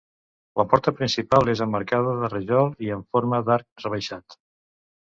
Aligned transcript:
La 0.61 0.63
porta 0.71 0.93
principal 1.01 1.53
és 1.53 1.61
emmarcada 1.67 2.17
de 2.23 2.33
rajol 2.35 2.75
i 2.89 2.93
amb 2.99 3.07
forma 3.17 3.45
d'arc 3.51 3.87
rebaixat. 3.89 4.43